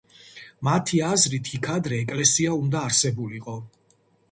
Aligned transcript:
მათი 0.67 1.01
აზრით 1.07 1.51
იქ 1.59 1.69
ადრე 1.75 2.01
ეკლესია 2.07 2.57
უნდა 2.65 2.83
არსებულიყო. 2.89 3.57